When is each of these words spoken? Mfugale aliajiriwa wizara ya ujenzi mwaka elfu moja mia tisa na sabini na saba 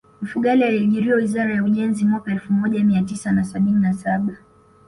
Mfugale 0.21 0.65
aliajiriwa 0.67 1.15
wizara 1.17 1.53
ya 1.53 1.63
ujenzi 1.63 2.05
mwaka 2.05 2.31
elfu 2.31 2.53
moja 2.53 2.83
mia 2.83 3.01
tisa 3.01 3.31
na 3.31 3.43
sabini 3.43 3.81
na 3.81 3.93
saba 3.93 4.37